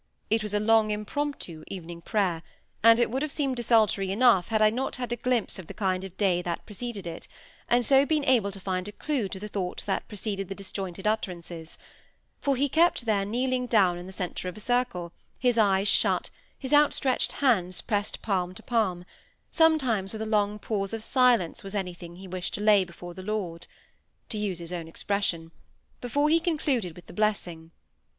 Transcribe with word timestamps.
It 0.31 0.41
was 0.41 0.55
a 0.55 0.59
long 0.59 0.89
impromptu 0.89 1.63
evening 1.67 2.01
prayer; 2.01 2.41
and 2.81 2.99
it 2.99 3.11
would 3.11 3.21
have 3.21 3.31
seemed 3.31 3.57
desultory 3.57 4.11
enough 4.11 4.47
had 4.47 4.59
I 4.59 4.71
not 4.71 4.95
had 4.95 5.11
a 5.11 5.15
glimpse 5.15 5.59
of 5.59 5.67
the 5.67 5.75
kind 5.75 6.03
of 6.03 6.17
day 6.17 6.41
that 6.41 6.65
preceded 6.65 7.05
it, 7.05 7.27
and 7.69 7.85
so 7.85 8.03
been 8.07 8.25
able 8.25 8.51
to 8.51 8.59
find 8.59 8.87
a 8.87 8.93
clue 8.93 9.27
to 9.27 9.39
the 9.39 9.47
thoughts 9.47 9.85
that 9.85 10.07
preceded 10.07 10.49
the 10.49 10.55
disjointed 10.55 11.05
utterances; 11.05 11.77
for 12.41 12.55
he 12.55 12.67
kept 12.67 13.05
there 13.05 13.25
kneeling 13.27 13.67
down 13.67 13.99
in 13.99 14.07
the 14.07 14.11
centre 14.11 14.49
of 14.49 14.57
a 14.57 14.59
circle, 14.59 15.13
his 15.37 15.59
eyes 15.59 15.87
shut, 15.87 16.31
his 16.57 16.73
outstretched 16.73 17.33
hands 17.33 17.79
pressed 17.81 18.23
palm 18.23 18.55
to 18.55 18.63
palm—sometimes 18.63 20.13
with 20.13 20.21
a 20.23 20.25
long 20.25 20.57
pause 20.57 20.93
of 20.93 21.03
silence 21.03 21.63
was 21.63 21.75
anything 21.75 22.13
else 22.13 22.21
he 22.21 22.27
wished 22.27 22.55
to 22.55 22.61
"lay 22.61 22.83
before 22.83 23.13
the 23.13 23.21
Lord! 23.21 23.67
(to 24.29 24.39
use 24.39 24.57
his 24.57 24.73
own 24.73 24.87
expression)—before 24.87 26.27
he 26.29 26.39
concluded 26.39 26.95
with 26.95 27.05
the 27.05 27.13
blessing. 27.13 27.69